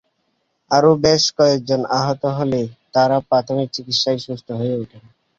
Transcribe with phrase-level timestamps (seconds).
[0.71, 5.03] আরও বেশ কয়েকজন আহত হলেও তাঁরা প্রাথমিক চিকিৎসায় সুস্থ হয়ে ওঠেন।